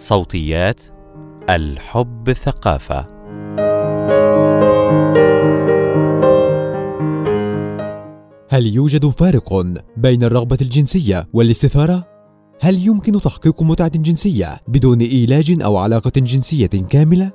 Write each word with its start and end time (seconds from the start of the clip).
صوتيات 0.00 0.80
الحب 1.50 2.32
ثقافة 2.32 3.06
هل 8.50 8.66
يوجد 8.66 9.06
فارق 9.06 9.64
بين 9.96 10.24
الرغبة 10.24 10.58
الجنسية 10.62 11.26
والاستثارة؟ 11.32 12.04
هل 12.60 12.86
يمكن 12.86 13.20
تحقيق 13.20 13.62
متعة 13.62 13.88
جنسية 13.88 14.60
بدون 14.68 15.00
إيلاج 15.00 15.62
أو 15.62 15.76
علاقة 15.76 16.12
جنسية 16.16 16.66
كاملة؟ 16.66 17.32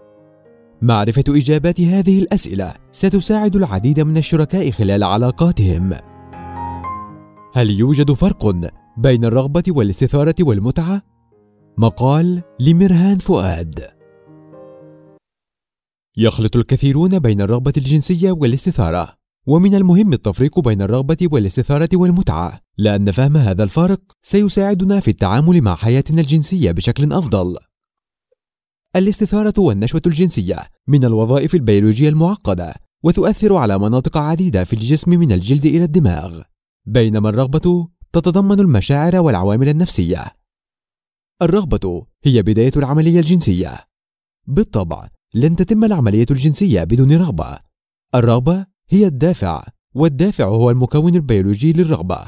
معرفة 0.81 1.23
إجابات 1.29 1.81
هذه 1.81 2.19
الأسئلة 2.19 2.73
ستساعد 2.91 3.55
العديد 3.55 3.99
من 3.99 4.17
الشركاء 4.17 4.71
خلال 4.71 5.03
علاقاتهم. 5.03 5.93
هل 7.53 7.69
يوجد 7.69 8.11
فرق 8.11 8.45
بين 8.97 9.25
الرغبة 9.25 9.63
والاستثارة 9.67 10.35
والمتعة؟ 10.39 11.01
مقال 11.77 12.43
لمرهان 12.59 13.17
فؤاد. 13.17 13.87
يخلط 16.17 16.55
الكثيرون 16.55 17.19
بين 17.19 17.41
الرغبة 17.41 17.73
الجنسية 17.77 18.31
والاستثارة. 18.31 19.15
ومن 19.47 19.75
المهم 19.75 20.13
التفريق 20.13 20.59
بين 20.59 20.81
الرغبة 20.81 21.17
والاستثارة 21.31 21.89
والمتعة. 21.93 22.59
لأن 22.77 23.11
فهم 23.11 23.37
هذا 23.37 23.63
الفارق 23.63 24.01
سيساعدنا 24.21 24.99
في 24.99 25.11
التعامل 25.11 25.61
مع 25.61 25.75
حياتنا 25.75 26.21
الجنسية 26.21 26.71
بشكل 26.71 27.13
أفضل. 27.13 27.57
الاستثارة 28.95 29.53
والنشوة 29.57 30.01
الجنسية 30.05 30.57
من 30.87 31.05
الوظائف 31.05 31.55
البيولوجية 31.55 32.09
المعقدة 32.09 32.73
وتؤثر 33.03 33.55
على 33.55 33.79
مناطق 33.79 34.17
عديدة 34.17 34.63
في 34.63 34.73
الجسم 34.73 35.11
من 35.11 35.31
الجلد 35.31 35.65
إلى 35.65 35.83
الدماغ. 35.83 36.41
بينما 36.85 37.29
الرغبة 37.29 37.87
تتضمن 38.15 38.59
المشاعر 38.59 39.15
والعوامل 39.15 39.69
النفسية. 39.69 40.25
الرغبة 41.41 42.05
هي 42.23 42.41
بداية 42.41 42.71
العملية 42.77 43.19
الجنسية. 43.19 43.87
بالطبع 44.47 45.09
لن 45.33 45.55
تتم 45.55 45.83
العملية 45.83 46.25
الجنسية 46.31 46.83
بدون 46.83 47.13
رغبة. 47.17 47.57
الرغبة 48.15 48.65
هي 48.89 49.05
الدافع 49.05 49.63
والدافع 49.95 50.45
هو 50.45 50.71
المكون 50.71 51.15
البيولوجي 51.15 51.73
للرغبة. 51.73 52.25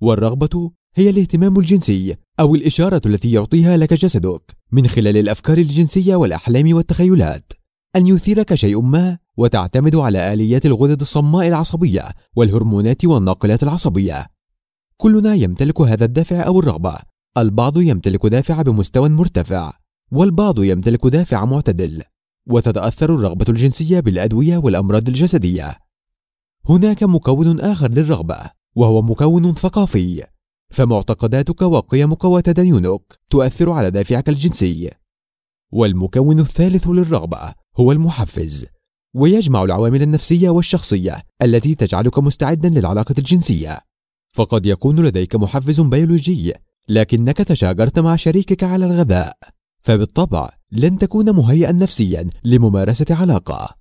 والرغبة 0.00 0.70
هي 0.94 1.10
الاهتمام 1.10 1.58
الجنسي 1.58 2.16
أو 2.40 2.54
الإشارة 2.54 3.02
التي 3.06 3.32
يعطيها 3.32 3.76
لك 3.76 3.94
جسدك 3.94 4.56
من 4.72 4.86
خلال 4.86 5.16
الأفكار 5.16 5.58
الجنسية 5.58 6.16
والأحلام 6.16 6.74
والتخيلات. 6.76 7.52
أن 7.96 8.06
يثيرك 8.06 8.54
شيء 8.54 8.80
ما 8.80 9.18
وتعتمد 9.36 9.96
على 9.96 10.32
آليات 10.32 10.66
الغدد 10.66 11.00
الصماء 11.00 11.48
العصبية 11.48 12.08
والهرمونات 12.36 13.04
والناقلات 13.04 13.62
العصبية. 13.62 14.37
كلنا 15.00 15.34
يمتلك 15.34 15.80
هذا 15.80 16.04
الدافع 16.04 16.46
أو 16.46 16.60
الرغبة. 16.60 16.98
البعض 17.38 17.78
يمتلك 17.78 18.26
دافع 18.26 18.62
بمستوى 18.62 19.08
مرتفع 19.08 19.72
والبعض 20.12 20.62
يمتلك 20.62 21.06
دافع 21.06 21.44
معتدل. 21.44 22.02
وتتأثر 22.46 23.14
الرغبة 23.14 23.44
الجنسية 23.48 24.00
بالأدوية 24.00 24.56
والأمراض 24.56 25.08
الجسدية. 25.08 25.78
هناك 26.68 27.02
مكون 27.02 27.60
آخر 27.60 27.90
للرغبة 27.90 28.38
وهو 28.76 29.02
مكون 29.02 29.54
ثقافي. 29.54 30.24
فمعتقداتك 30.70 31.62
وقيمك 31.62 32.24
وتدينك 32.24 33.18
تؤثر 33.30 33.70
على 33.70 33.90
دافعك 33.90 34.28
الجنسي. 34.28 34.90
والمكون 35.72 36.40
الثالث 36.40 36.86
للرغبة 36.86 37.54
هو 37.76 37.92
المحفز 37.92 38.66
ويجمع 39.14 39.64
العوامل 39.64 40.02
النفسية 40.02 40.50
والشخصية 40.50 41.22
التي 41.42 41.74
تجعلك 41.74 42.18
مستعدا 42.18 42.68
للعلاقة 42.68 43.14
الجنسية. 43.18 43.87
فقد 44.32 44.66
يكون 44.66 45.00
لديك 45.04 45.36
محفز 45.36 45.80
بيولوجي 45.80 46.52
لكنك 46.88 47.36
تشاجرت 47.36 47.98
مع 47.98 48.16
شريكك 48.16 48.64
على 48.64 48.86
الغذاء 48.86 49.36
فبالطبع 49.82 50.50
لن 50.72 50.98
تكون 50.98 51.30
مهيئا 51.30 51.72
نفسيا 51.72 52.30
لممارسة 52.44 53.06
علاقة. 53.10 53.74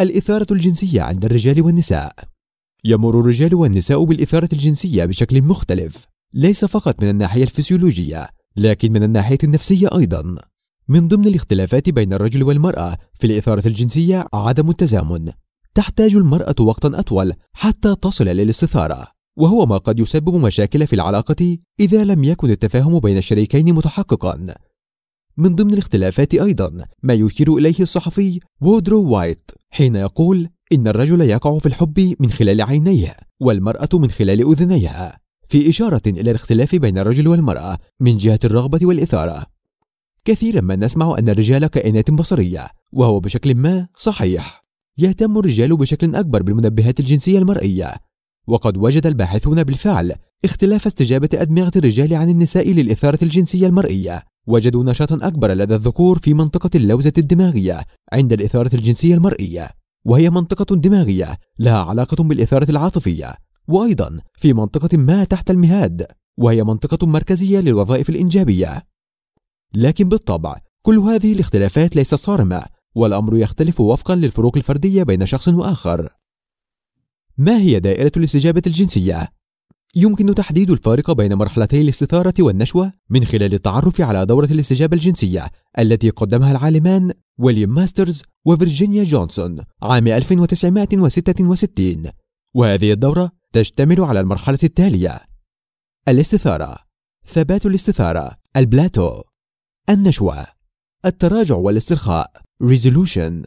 الإثارة 0.00 0.46
الجنسية 0.50 1.02
عند 1.02 1.24
الرجال 1.24 1.62
والنساء. 1.62 2.14
يمر 2.84 3.20
الرجال 3.20 3.54
والنساء 3.54 4.04
بالإثارة 4.04 4.48
الجنسية 4.52 5.04
بشكل 5.04 5.42
مختلف 5.42 6.06
ليس 6.34 6.64
فقط 6.64 7.02
من 7.02 7.08
الناحية 7.10 7.42
الفسيولوجية 7.42 8.28
لكن 8.56 8.92
من 8.92 9.02
الناحية 9.02 9.38
النفسية 9.44 9.88
أيضا. 9.96 10.36
من 10.88 11.08
ضمن 11.08 11.26
الاختلافات 11.26 11.90
بين 11.90 12.12
الرجل 12.12 12.42
والمرأة 12.42 12.98
في 13.14 13.26
الإثارة 13.26 13.68
الجنسية 13.68 14.26
عدم 14.34 14.70
التزامن. 14.70 15.32
تحتاج 15.74 16.16
المرأة 16.16 16.54
وقتا 16.60 17.00
أطول 17.00 17.32
حتى 17.52 17.94
تصل 18.02 18.24
للاستثارة 18.24 19.06
وهو 19.36 19.66
ما 19.66 19.76
قد 19.76 19.98
يسبب 19.98 20.34
مشاكل 20.34 20.86
في 20.86 20.92
العلاقة 20.92 21.58
إذا 21.80 22.04
لم 22.04 22.24
يكن 22.24 22.50
التفاهم 22.50 22.98
بين 22.98 23.16
الشريكين 23.16 23.74
متحققا 23.74 24.54
من 25.36 25.54
ضمن 25.54 25.72
الاختلافات 25.72 26.34
أيضا 26.34 26.84
ما 27.02 27.14
يشير 27.14 27.56
إليه 27.56 27.80
الصحفي 27.80 28.40
وودرو 28.60 29.10
وايت 29.10 29.50
حين 29.70 29.96
يقول 29.96 30.48
إن 30.72 30.88
الرجل 30.88 31.20
يقع 31.20 31.58
في 31.58 31.66
الحب 31.66 32.16
من 32.20 32.30
خلال 32.30 32.62
عينيه 32.62 33.16
والمرأة 33.40 33.88
من 33.92 34.10
خلال 34.10 34.52
أذنيها 34.52 35.20
في 35.48 35.68
إشارة 35.68 36.02
إلى 36.06 36.30
الاختلاف 36.30 36.74
بين 36.74 36.98
الرجل 36.98 37.28
والمرأة 37.28 37.78
من 38.00 38.16
جهة 38.16 38.38
الرغبة 38.44 38.86
والإثارة. 38.86 39.46
كثيرا 40.24 40.60
ما 40.60 40.76
نسمع 40.76 41.18
أن 41.18 41.28
الرجال 41.28 41.66
كائنات 41.66 42.10
بصرية 42.10 42.68
وهو 42.92 43.20
بشكل 43.20 43.54
ما 43.54 43.86
صحيح. 43.96 44.62
يهتم 44.98 45.38
الرجال 45.38 45.76
بشكل 45.76 46.14
أكبر 46.14 46.42
بالمنبهات 46.42 47.00
الجنسية 47.00 47.38
المرئية. 47.38 47.94
وقد 48.46 48.76
وجد 48.76 49.06
الباحثون 49.06 49.62
بالفعل 49.62 50.12
اختلاف 50.44 50.86
استجابة 50.86 51.28
أدمغة 51.34 51.72
الرجال 51.76 52.14
عن 52.14 52.30
النساء 52.30 52.72
للإثارة 52.72 53.18
الجنسية 53.22 53.66
المرئية 53.66 54.24
وجدوا 54.46 54.84
نشاطا 54.84 55.26
أكبر 55.26 55.52
لدى 55.52 55.74
الذكور 55.74 56.18
في 56.18 56.34
منطقة 56.34 56.70
اللوزة 56.74 57.12
الدماغية 57.18 57.80
عند 58.12 58.32
الإثارة 58.32 58.74
الجنسية 58.74 59.14
المرئية 59.14 59.70
وهي 60.04 60.30
منطقة 60.30 60.76
دماغية 60.76 61.36
لها 61.58 61.82
علاقة 61.82 62.24
بالإثارة 62.24 62.70
العاطفية 62.70 63.34
وأيضا 63.68 64.16
في 64.34 64.52
منطقة 64.52 64.98
ما 64.98 65.24
تحت 65.24 65.50
المهاد 65.50 66.06
وهي 66.38 66.64
منطقة 66.64 67.06
مركزية 67.06 67.60
للوظائف 67.60 68.10
الإنجابية. 68.10 68.82
لكن 69.74 70.08
بالطبع 70.08 70.56
كل 70.82 70.98
هذه 70.98 71.32
الاختلافات 71.32 71.96
ليست 71.96 72.14
صارمة 72.14 72.62
والأمر 72.94 73.36
يختلف 73.36 73.80
وفقا 73.80 74.14
للفروق 74.14 74.56
الفردية 74.56 75.02
بين 75.02 75.26
شخص 75.26 75.48
وآخر. 75.48 76.08
ما 77.38 77.58
هي 77.58 77.80
دائرة 77.80 78.12
الاستجابة 78.16 78.62
الجنسية؟ 78.66 79.28
يمكن 79.96 80.34
تحديد 80.34 80.70
الفارق 80.70 81.12
بين 81.12 81.34
مرحلتي 81.34 81.80
الاستثارة 81.80 82.34
والنشوة 82.38 82.92
من 83.10 83.24
خلال 83.24 83.54
التعرف 83.54 84.00
على 84.00 84.26
دورة 84.26 84.46
الاستجابة 84.46 84.94
الجنسية 84.94 85.46
التي 85.78 86.10
قدمها 86.10 86.50
العالمان 86.50 87.12
ويليام 87.38 87.74
ماسترز 87.74 88.22
وفيرجينيا 88.44 89.04
جونسون 89.04 89.58
عام 89.82 90.08
1966 90.08 92.10
وهذه 92.54 92.92
الدورة 92.92 93.30
تشتمل 93.52 94.00
على 94.00 94.20
المرحلة 94.20 94.58
التالية. 94.62 95.20
الاستثارة. 96.08 96.78
ثبات 97.26 97.66
الاستثارة. 97.66 98.36
البلاتو. 98.56 99.22
النشوة. 99.90 100.46
التراجع 101.04 101.54
والاسترخاء. 101.54 102.49
Resolution. 102.62 103.46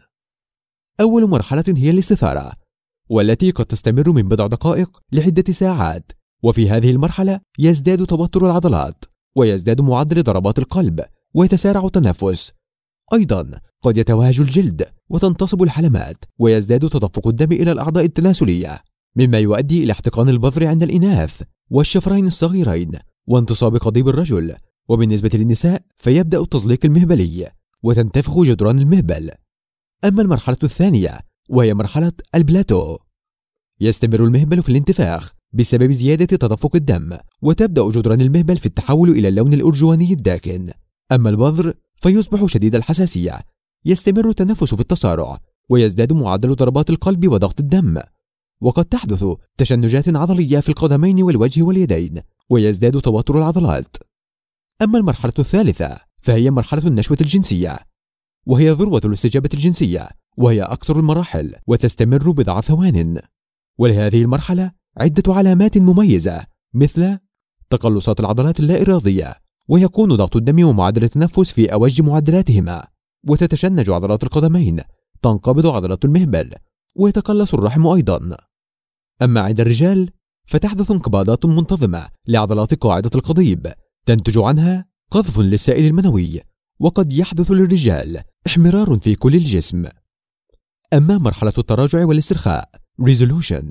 أول 1.02 1.30
مرحلة 1.30 1.64
هي 1.68 1.90
الاستثارة 1.90 2.52
والتي 3.10 3.52
قد 3.52 3.66
تستمر 3.66 4.12
من 4.12 4.30
بضع 4.30 4.48
دقائق 4.48 5.00
لعدة 5.12 5.54
ساعات. 5.54 6.12
وفي 6.44 6.70
هذه 6.70 6.92
المرحلة 6.92 7.40
يزداد 7.60 8.06
توتر 8.06 8.46
العضلات 8.46 9.06
ويزداد 9.36 9.82
معدل 9.82 10.24
ضربات 10.24 10.60
القلب 10.60 11.06
ويتسارع 11.34 11.86
التنفس. 11.86 12.52
أيضا 13.14 13.60
قد 13.82 13.98
يتوهج 13.98 14.40
الجلد 14.40 14.88
وتنتصب 15.10 15.64
الحلمات 15.64 16.26
ويزداد 16.40 16.90
تدفق 16.90 17.28
الدم 17.28 17.52
إلى 17.52 17.72
الأعضاء 17.72 18.06
التناسلية 18.06 18.84
مما 19.16 19.40
يؤدي 19.40 19.84
إلى 19.84 19.92
احتقان 19.92 20.30
البذر 20.30 20.68
عند 20.68 20.84
الإناث 20.84 21.42
والشفرين 21.70 22.28
الصغيرين 22.28 22.92
وانتصاب 23.28 23.78
قضيب 23.78 24.10
الرجل. 24.10 24.56
وبالنسبة 24.90 25.30
للنساء 25.34 25.82
فيبدأ 25.98 26.42
التزليق 26.42 26.86
المهبلي. 26.86 27.52
وتنتفخ 27.84 28.42
جدران 28.42 28.80
المهبل. 28.80 29.32
أما 30.06 30.22
المرحلة 30.22 30.58
الثانية 30.64 31.20
وهي 31.50 31.74
مرحلة 31.74 32.12
البلاتو. 32.36 32.98
يستمر 33.82 34.24
المهبل 34.24 34.64
في 34.64 34.70
الانتفاخ 34.70 35.34
بسبب 35.54 35.92
زيادة 35.92 36.26
تدفق 36.26 36.76
الدم 36.76 37.18
وتبدأ 37.42 37.90
جدران 37.90 38.22
المهبل 38.22 38.58
في 38.58 38.66
التحول 38.66 39.10
إلى 39.10 39.28
اللون 39.28 39.54
الأرجواني 39.54 40.14
الداكن. 40.14 40.72
أما 41.12 41.30
البذر 41.30 41.74
فيصبح 41.96 42.46
شديد 42.46 42.76
الحساسية. 42.76 43.40
يستمر 43.86 44.30
التنفس 44.30 44.74
في 44.74 44.82
التسارع 44.82 45.40
ويزداد 45.70 46.14
معدل 46.14 46.56
ضربات 46.56 46.90
القلب 46.90 47.28
وضغط 47.28 47.60
الدم. 47.60 48.02
وقد 48.62 48.86
تحدث 48.86 49.26
تشنجات 49.58 50.16
عضلية 50.16 50.60
في 50.60 50.70
القدمين 50.70 51.24
والوجه 51.24 51.62
واليدين 51.62 52.22
ويزداد 52.50 53.02
توتر 53.02 53.38
العضلات. 53.38 53.98
أما 54.82 55.00
المرحلة 55.00 55.34
الثالثة 55.40 56.13
فهي 56.24 56.52
مرحلة 56.52 56.88
النشوة 56.88 57.18
الجنسية. 57.22 57.80
وهي 58.46 58.70
ذروة 58.70 59.02
الاستجابة 59.06 59.50
الجنسية 59.54 60.10
وهي 60.38 60.62
أكثر 60.62 61.00
المراحل 61.00 61.56
وتستمر 61.68 62.32
بضع 62.32 62.62
ثوان. 62.62 63.20
ولهذه 63.78 64.22
المرحلة 64.22 64.72
عدة 64.98 65.34
علامات 65.34 65.78
مميزة 65.78 66.46
مثل 66.74 67.18
تقلصات 67.70 68.20
العضلات 68.20 68.60
اللا 68.60 68.82
إرادية 68.82 69.36
ويكون 69.68 70.16
ضغط 70.16 70.36
الدم 70.36 70.64
ومعدل 70.64 71.04
التنفس 71.04 71.52
في 71.52 71.74
أوج 71.74 72.02
معدلاتهما 72.02 72.88
وتتشنج 73.30 73.90
عضلات 73.90 74.24
القدمين 74.24 74.80
تنقبض 75.22 75.68
عضلات 75.68 76.06
المهبل 76.06 76.52
ويتقلص 76.96 77.54
الرحم 77.54 77.88
أيضا. 77.88 78.38
أما 79.22 79.42
عند 79.42 79.60
الرجال 79.60 80.10
فتحدث 80.46 80.92
انقباضات 80.92 81.46
منتظمة 81.46 82.08
لعضلات 82.28 82.74
قاعدة 82.74 83.12
القضيب 83.16 83.74
تنتج 84.06 84.38
عنها 84.38 84.93
قذف 85.14 85.40
للسائل 85.40 85.86
المنوي 85.86 86.42
وقد 86.80 87.14
يحدث 87.14 87.52
للرجال 87.52 88.22
احمرار 88.48 89.00
في 89.00 89.16
كل 89.16 89.36
الجسم. 89.36 89.86
أما 90.94 91.18
مرحلة 91.18 91.54
التراجع 91.58 92.06
والاسترخاء 92.06 92.70
resolution 93.02 93.66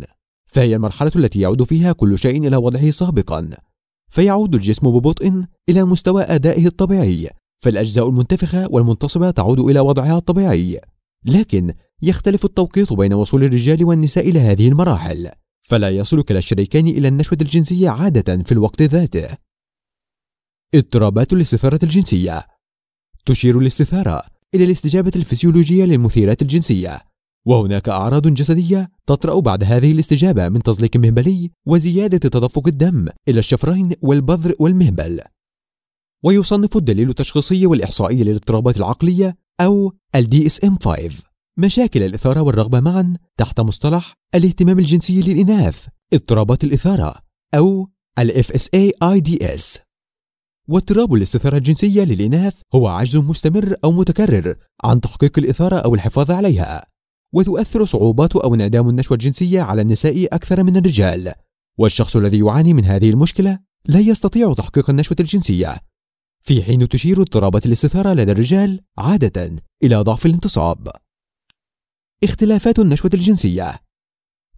فهي 0.47 0.77
المرحلة 0.77 1.11
التي 1.17 1.41
يعود 1.41 1.63
فيها 1.63 1.93
كل 1.93 2.19
شيء 2.19 2.47
إلى 2.49 2.57
وضعه 2.57 2.91
سابقا. 2.91 3.51
فيعود 4.09 4.55
الجسم 4.55 4.91
ببطء 4.91 5.45
إلى 5.69 5.85
مستوى 5.85 6.23
أدائه 6.23 6.67
الطبيعي 6.67 7.31
فالأجزاء 7.57 8.09
المنتفخة 8.09 8.69
والمنتصبة 8.71 9.31
تعود 9.31 9.61
إلى 9.61 9.81
وضعها 9.81 10.19
الطبيعي. 10.19 10.81
لكن 11.25 11.75
يختلف 12.03 12.45
التوقيت 12.45 12.93
بين 12.93 13.13
وصول 13.13 13.45
الرجال 13.45 13.85
والنساء 13.85 14.29
إلى 14.29 14.41
هذه 14.41 14.69
المراحل 14.69 15.31
فلا 15.63 15.91
يصل 15.91 16.23
كلا 16.23 16.39
الشريكين 16.39 16.89
إلى 16.89 17.09
النشوة 17.09 17.39
الجنسية 17.43 17.91
عادة 17.91 18.43
في 18.43 18.53
الوقت 18.53 18.83
ذاته. 18.83 19.52
اضطرابات 20.75 21.33
الاستثارة 21.33 21.79
الجنسية. 21.83 22.47
تشير 23.27 23.59
الاستثارة 23.59 24.23
إلى 24.55 24.65
الاستجابة 24.65 25.13
الفسيولوجية 25.17 25.85
للمثيرات 25.85 26.43
الجنسية. 26.43 27.01
وهناك 27.47 27.89
أعراض 27.89 28.29
جسدية 28.29 28.91
تطرأ 29.07 29.41
بعد 29.41 29.65
هذه 29.65 29.93
الاستجابة 29.93 30.49
من 30.49 30.63
تزليق 30.63 30.97
مهبلي 30.97 31.51
وزيادة 31.67 32.19
تدفق 32.19 32.69
الدم 32.69 33.09
إلى 33.29 33.39
الشفرين 33.39 33.93
والبذر 34.03 34.55
والمهبل. 34.59 35.21
ويصنف 36.25 36.77
الدليل 36.77 37.09
التشخيصي 37.09 37.67
والإحصائي 37.67 38.25
للاضطرابات 38.25 38.77
العقلية 38.77 39.37
أو 39.61 39.93
ال 40.15 40.27
DSM-5 40.27 41.13
مشاكل 41.57 42.03
الإثارة 42.03 42.41
والرغبة 42.41 42.81
معا 42.81 43.17
تحت 43.37 43.61
مصطلح 43.61 44.15
الاهتمام 44.35 44.79
الجنسي 44.79 45.21
للإناث 45.21 45.87
اضطرابات 46.13 46.65
الإثارة 46.65 47.15
أو 47.55 47.89
ال 48.19 48.45
FSA-IDS 48.45 49.92
واضطراب 50.69 51.15
الاستثارة 51.15 51.57
الجنسية 51.57 52.05
للإناث 52.05 52.61
هو 52.75 52.89
عجز 52.89 53.17
مستمر 53.17 53.77
أو 53.85 53.93
متكرر 53.93 54.55
عن 54.85 55.01
تحقيق 55.01 55.39
الإثارة 55.39 55.77
أو 55.77 55.95
الحفاظ 55.95 56.31
عليها 56.31 56.87
وتؤثر 57.33 57.85
صعوبات 57.85 58.37
أو 58.37 58.55
انعدام 58.55 58.89
النشوة 58.89 59.15
الجنسية 59.15 59.61
على 59.63 59.83
النساء 59.83 60.25
أكثر 60.33 60.63
من 60.63 60.77
الرجال. 60.77 61.33
والشخص 61.79 62.17
الذي 62.17 62.39
يعاني 62.39 62.75
من 62.75 62.85
هذه 62.85 63.11
المشكلة 63.11 63.59
لا 63.85 64.01
يستطيع 64.01 64.55
تحقيق 64.55 64.91
النشوة 64.91 65.17
الجنسية. 65.21 65.77
في 66.43 66.63
حين 66.63 66.89
تشير 66.89 67.21
اضطرابات 67.21 67.67
الاستثارة 67.67 68.13
لدى 68.13 68.33
الرجال 68.33 68.81
عادة 68.99 69.57
إلى 69.83 69.97
ضعف 69.97 70.27
الانتصاب. 70.27 70.89
اختلافات 72.25 72.79
النشوة 72.79 73.11
الجنسية. 73.15 73.79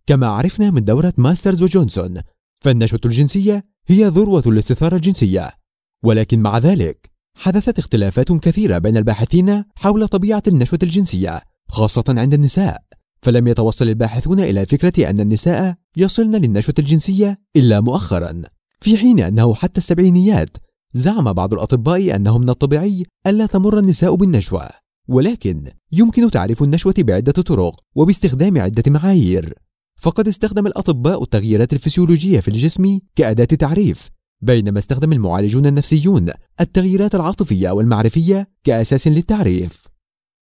كما 0.06 0.26
عرفنا 0.26 0.70
من 0.70 0.84
دورة 0.84 1.14
ماسترز 1.16 1.62
وجونسون 1.62 2.20
فالنشوة 2.60 3.00
الجنسية 3.04 3.64
هي 3.86 4.04
ذروة 4.04 4.42
الاستثارة 4.46 4.96
الجنسية. 4.96 5.63
ولكن 6.04 6.40
مع 6.40 6.58
ذلك 6.58 7.10
حدثت 7.36 7.78
اختلافات 7.78 8.32
كثيرة 8.32 8.78
بين 8.78 8.96
الباحثين 8.96 9.64
حول 9.76 10.08
طبيعة 10.08 10.42
النشوة 10.48 10.78
الجنسية 10.82 11.42
خاصة 11.68 12.04
عند 12.08 12.34
النساء. 12.34 12.82
فلم 13.22 13.48
يتوصل 13.48 13.88
الباحثون 13.88 14.40
إلى 14.40 14.66
فكرة 14.66 15.10
أن 15.10 15.20
النساء 15.20 15.74
يصلن 15.96 16.36
للنشوة 16.36 16.74
الجنسية 16.78 17.40
إلا 17.56 17.80
مؤخرا 17.80 18.42
في 18.80 18.96
حين 18.96 19.20
أنه 19.20 19.54
حتى 19.54 19.78
السبعينيات 19.78 20.56
زعم 20.94 21.32
بعض 21.32 21.54
الأطباء 21.54 22.16
أنه 22.16 22.38
من 22.38 22.50
الطبيعي 22.50 23.04
ألا 23.26 23.46
تمر 23.46 23.78
النساء 23.78 24.14
بالنشوة. 24.14 24.68
ولكن 25.08 25.64
يمكن 25.92 26.30
تعريف 26.30 26.62
النشوة 26.62 26.94
بعدة 26.98 27.32
طرق 27.32 27.80
وباستخدام 27.94 28.58
عدة 28.58 28.82
معايير. 28.86 29.54
فقد 29.96 30.28
استخدم 30.28 30.66
الأطباء 30.66 31.22
التغييرات 31.22 31.72
الفسيولوجية 31.72 32.40
في 32.40 32.48
الجسم 32.48 32.98
كأداة 33.16 33.44
تعريف 33.44 34.10
بينما 34.44 34.78
استخدم 34.78 35.12
المعالجون 35.12 35.66
النفسيون 35.66 36.30
التغييرات 36.60 37.14
العاطفية 37.14 37.70
والمعرفية 37.70 38.48
كأساس 38.64 39.08
للتعريف. 39.08 39.84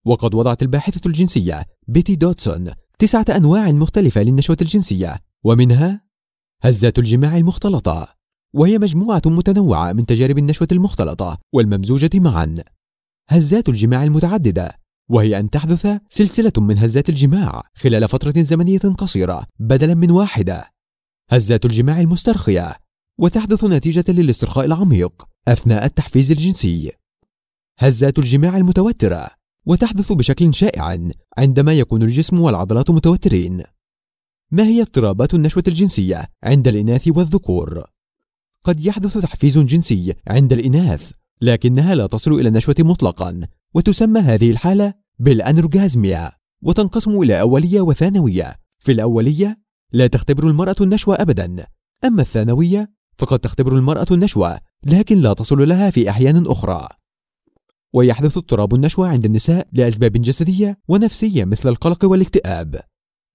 وقد 0.06 0.34
وضعت 0.34 0.62
الباحثة 0.62 1.00
الجنسية 1.06 1.66
بيتي 1.88 2.14
دوتسون 2.14 2.70
تسعة 2.98 3.24
أنواع 3.36 3.72
مختلفة 3.72 4.22
للنشوة 4.22 4.56
الجنسية 4.60 5.18
ومنها 5.44 6.00
هزات 6.62 6.98
الجماع 6.98 7.36
المختلطة 7.36 8.08
وهي 8.54 8.78
مجموعة 8.78 9.22
متنوعة 9.26 9.92
من 9.92 10.06
تجارب 10.06 10.38
النشوة 10.38 10.68
المختلطة 10.72 11.38
والممزوجة 11.52 12.10
معا. 12.14 12.54
هزات 13.28 13.68
الجماع 13.68 14.04
المتعددة 14.04 14.78
وهي 15.10 15.38
أن 15.38 15.50
تحدث 15.50 15.86
سلسلة 16.10 16.52
من 16.58 16.78
هزات 16.78 17.08
الجماع 17.08 17.62
خلال 17.74 18.08
فترة 18.08 18.42
زمنية 18.42 18.78
قصيرة 18.78 19.46
بدلا 19.58 19.94
من 19.94 20.10
واحدة. 20.10 20.72
هزات 21.30 21.64
الجماع 21.64 22.00
المسترخية 22.00 22.76
وتحدث 23.18 23.64
نتيجة 23.64 24.04
للاسترخاء 24.08 24.64
العميق 24.64 25.28
أثناء 25.48 25.84
التحفيز 25.84 26.30
الجنسي. 26.30 26.92
هزات 27.78 28.18
الجماع 28.18 28.56
المتوترة 28.56 29.28
وتحدث 29.66 30.12
بشكل 30.12 30.54
شائع 30.54 30.98
عندما 31.38 31.72
يكون 31.72 32.02
الجسم 32.02 32.40
والعضلات 32.40 32.90
متوترين. 32.90 33.62
ما 34.50 34.62
هي 34.62 34.82
اضطرابات 34.82 35.34
النشوة 35.34 35.62
الجنسية 35.68 36.26
عند 36.42 36.68
الإناث 36.68 37.08
والذكور؟ 37.08 37.84
قد 38.64 38.80
يحدث 38.80 39.18
تحفيز 39.18 39.58
جنسي 39.58 40.14
عند 40.28 40.52
الإناث 40.52 41.10
لكنها 41.40 41.94
لا 41.94 42.06
تصل 42.06 42.32
إلى 42.32 42.48
النشوة 42.48 42.74
مطلقا 42.78 43.40
وتسمى 43.74 44.20
هذه 44.20 44.50
الحالة 44.50 44.94
بالأنرجازميا 45.18 46.32
وتنقسم 46.62 47.22
إلى 47.22 47.40
أولية 47.40 47.80
وثانوية. 47.80 48.56
في 48.78 48.92
الأولية 48.92 49.56
لا 49.92 50.06
تختبر 50.06 50.48
المرأة 50.48 50.76
النشوة 50.80 51.14
أبدا 51.22 51.66
أما 52.04 52.22
الثانوية 52.22 52.90
فقد 53.18 53.38
تختبر 53.38 53.76
المرأة 53.76 54.06
النشوة 54.10 54.58
لكن 54.84 55.18
لا 55.18 55.32
تصل 55.32 55.68
لها 55.68 55.90
في 55.90 56.10
أحيان 56.10 56.46
أخرى. 56.46 56.88
ويحدث 57.92 58.36
اضطراب 58.36 58.74
النشوة 58.74 59.08
عند 59.08 59.24
النساء 59.24 59.68
لأسباب 59.72 60.12
جسدية 60.12 60.78
ونفسية 60.88 61.44
مثل 61.44 61.68
القلق 61.68 62.04
والاكتئاب. 62.04 62.80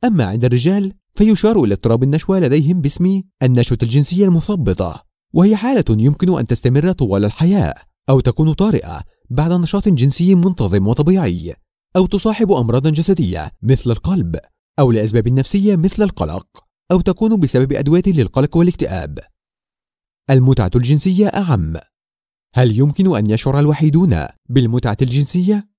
أما 0.04 0.26
عند 0.26 0.46
الرجال 0.46 0.94
فيشار 1.16 1.64
إلى 1.64 1.74
اضطراب 1.74 2.04
النشوة 2.04 2.40
لديهم 2.40 2.82
باسم 2.82 3.22
النشوة 3.44 3.78
الجنسية 3.84 4.26
المثبطة 4.26 5.04
وهي 5.34 5.56
حالة 5.56 5.86
يمكن 5.90 6.40
أن 6.40 6.48
تستمر 6.48 6.92
طوال 6.92 7.26
الحياة 7.26 7.74
أو 8.10 8.20
تكون 8.20 8.54
طارئة 8.54 9.02
بعد 9.30 9.52
نشاط 9.52 9.88
جنسي 9.88 10.36
منتظم 10.36 10.88
وطبيعي 10.88 11.54
أو 11.96 12.06
تصاحب 12.06 12.52
أمراضا 12.52 12.90
جسدية 12.90 13.52
مثل 13.64 13.92
القلب 13.92 14.36
أو 14.80 14.92
لأسباب 14.92 15.28
نفسية 15.28 15.76
مثل 15.76 16.04
القلق 16.04 16.48
أو 16.92 17.02
تكون 17.02 17.40
بسبب 17.40 17.74
أدوية 17.74 18.04
للقلق 18.08 18.58
والاكتئاب. 18.58 19.20
المتعة 20.30 20.72
الجنسية 20.76 21.28
أعم. 21.28 21.76
هل 22.56 22.80
يمكن 22.80 23.18
أن 23.18 23.30
يشعر 23.30 23.60
الوحيدون 23.60 24.26
بالمتعة 24.50 24.98
الجنسية؟ 25.02 25.70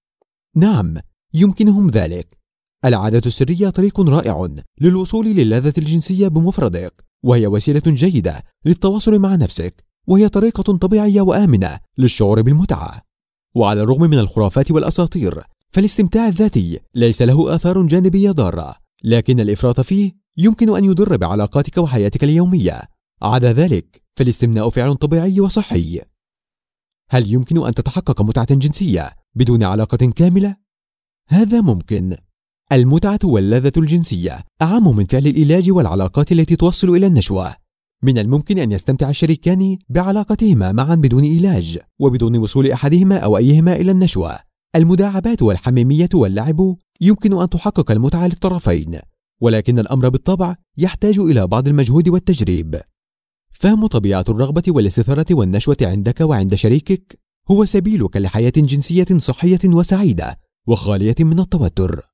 نعم 0.56 0.94
يمكنهم 1.34 1.90
ذلك. 1.90 2.38
العادة 2.84 3.22
السرية 3.26 3.70
طريق 3.70 4.00
رائع 4.00 4.48
للوصول 4.80 5.26
للذة 5.26 5.72
الجنسية 5.78 6.28
بمفردك 6.28 7.04
وهي 7.24 7.46
وسيلة 7.46 7.82
جيدة 7.86 8.42
للتواصل 8.64 9.18
مع 9.18 9.34
نفسك 9.34 9.84
وهي 10.06 10.28
طريقة 10.28 10.76
طبيعية 10.76 11.20
وآمنة 11.20 11.78
للشعور 11.98 12.42
بالمتعة. 12.42 13.02
وعلى 13.54 13.82
الرغم 13.82 14.02
من 14.02 14.18
الخرافات 14.18 14.70
والأساطير 14.70 15.42
فالاستمتاع 15.70 16.28
الذاتي 16.28 16.78
ليس 16.94 17.22
له 17.22 17.54
آثار 17.54 17.82
جانبية 17.82 18.30
ضارة 18.30 18.74
لكن 19.04 19.40
الإفراط 19.40 19.80
فيه 19.80 20.12
يمكن 20.38 20.76
أن 20.76 20.84
يضر 20.84 21.16
بعلاقاتك 21.16 21.78
وحياتك 21.78 22.24
اليومية. 22.24 22.97
عدا 23.22 23.52
ذلك 23.52 24.02
فالاستمناء 24.16 24.70
فعل 24.70 24.94
طبيعي 24.94 25.40
وصحي. 25.40 26.00
هل 27.10 27.32
يمكن 27.32 27.66
أن 27.66 27.74
تتحقق 27.74 28.22
متعة 28.22 28.54
جنسية 28.54 29.10
بدون 29.34 29.62
علاقة 29.62 29.96
كاملة؟ 29.96 30.56
هذا 31.28 31.60
ممكن. 31.60 32.16
المتعة 32.72 33.18
واللذة 33.24 33.72
الجنسية 33.76 34.44
أعم 34.62 34.96
من 34.96 35.06
فعل 35.06 35.26
العلاج 35.26 35.70
والعلاقات 35.70 36.32
التي 36.32 36.56
توصل 36.56 36.90
إلى 36.90 37.06
النشوة. 37.06 37.54
من 38.02 38.18
الممكن 38.18 38.58
أن 38.58 38.72
يستمتع 38.72 39.10
الشريكان 39.10 39.78
بعلاقتهما 39.88 40.72
معا 40.72 40.94
بدون 40.94 41.26
علاج 41.26 41.78
وبدون 41.98 42.36
وصول 42.36 42.70
أحدهما 42.70 43.18
أو 43.18 43.36
أيهما 43.36 43.76
إلى 43.76 43.92
النشوة. 43.92 44.38
المداعبات 44.76 45.42
والحميمية 45.42 46.08
واللعب 46.14 46.74
يمكن 47.00 47.40
أن 47.40 47.48
تحقق 47.48 47.90
المتعة 47.90 48.26
للطرفين 48.26 48.98
ولكن 49.40 49.78
الأمر 49.78 50.08
بالطبع 50.08 50.56
يحتاج 50.78 51.18
إلى 51.18 51.46
بعض 51.46 51.68
المجهود 51.68 52.08
والتجريب. 52.08 52.80
فهم 53.50 53.86
طبيعة 53.86 54.24
الرغبة 54.28 54.62
والاستثارة 54.68 55.26
والنشوة 55.30 55.76
عندك 55.82 56.20
وعند 56.20 56.54
شريكك 56.54 57.18
هو 57.50 57.64
سبيلك 57.64 58.16
لحياة 58.16 58.52
جنسية 58.56 59.18
صحية 59.18 59.58
وسعيدة 59.64 60.38
وخالية 60.66 61.14
من 61.20 61.40
التوتر. 61.40 62.07